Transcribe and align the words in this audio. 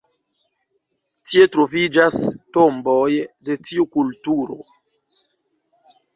Tie 1.31 1.43
troviĝas 1.55 2.17
tomboj 2.59 3.05
de 3.51 3.59
tiu 3.69 3.87
kulturo. 3.99 4.59